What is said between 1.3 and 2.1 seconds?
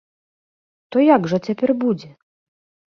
жа цяпер будзе?